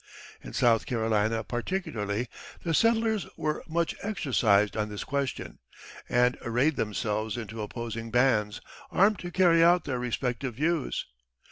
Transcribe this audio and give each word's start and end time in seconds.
In 0.41 0.53
South 0.53 0.87
Carolina, 0.87 1.43
particularly, 1.43 2.27
the 2.63 2.73
settlers 2.73 3.27
were 3.37 3.63
much 3.67 3.93
exercised 4.01 4.75
on 4.75 4.89
this 4.89 5.03
question, 5.03 5.59
and 6.09 6.39
arrayed 6.41 6.75
themselves 6.75 7.37
into 7.37 7.61
opposing 7.61 8.09
bands, 8.09 8.61
armed 8.89 9.19
to 9.19 9.29
carry 9.29 9.63
out 9.63 9.83
their 9.83 9.99
respective 9.99 10.55
views. 10.55 11.05